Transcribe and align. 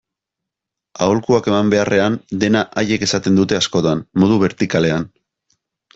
Aholkuak 1.07 1.49
eman 1.51 1.69
beharrean, 1.75 2.17
dena 2.45 2.63
haiek 2.83 3.07
esaten 3.09 3.39
dute 3.41 3.59
askotan, 3.61 4.05
modu 4.25 4.41
bertikalean. 4.45 5.07